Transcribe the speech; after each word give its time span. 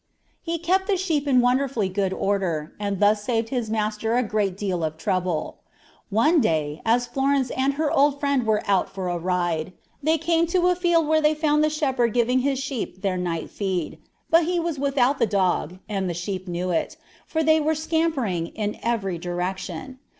He 0.41 0.57
kept 0.57 0.87
the 0.87 0.97
sheep 0.97 1.27
in 1.27 1.41
wonderfully 1.41 1.87
good 1.87 2.11
order, 2.11 2.73
and 2.79 2.99
thus 2.99 3.23
saved 3.23 3.49
his 3.49 3.69
master 3.69 4.15
a 4.17 4.23
great 4.23 4.57
deal 4.57 4.83
of 4.83 4.97
trouble. 4.97 5.59
One 6.09 6.41
day, 6.41 6.81
as 6.83 7.05
Florence 7.05 7.51
and 7.51 7.73
her 7.75 7.91
old 7.91 8.19
friend 8.19 8.43
were 8.47 8.63
out 8.65 8.89
for 8.89 9.09
a 9.09 9.17
ride, 9.19 9.73
they 10.01 10.17
came 10.17 10.47
to 10.47 10.69
a 10.69 10.75
field 10.75 11.05
where 11.07 11.21
they 11.21 11.35
found 11.35 11.63
the 11.63 11.69
shepherd 11.69 12.15
giving 12.15 12.39
his 12.39 12.57
sheep 12.57 13.03
their 13.03 13.15
night 13.15 13.51
feed; 13.51 13.99
but 14.31 14.45
he 14.45 14.59
was 14.59 14.79
without 14.79 15.19
the 15.19 15.27
dog, 15.27 15.77
and 15.87 16.09
the 16.09 16.15
sheep 16.15 16.47
knew 16.47 16.71
it, 16.71 16.97
for 17.27 17.43
they 17.43 17.59
were 17.59 17.75
scampering 17.75 18.47
in 18.55 18.79
every 18.81 19.19
direction. 19.19 19.99